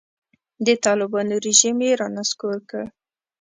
د 0.65 0.67
طالبانو 0.85 1.35
رژیم 1.45 1.77
یې 1.87 1.91
رانسکور 2.01 2.57
کړ. 2.69 2.83